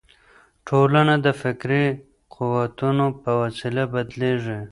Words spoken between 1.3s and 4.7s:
فکري قوتونو په وسیله بدلیږي.